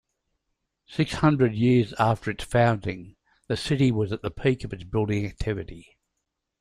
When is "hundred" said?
1.13-1.53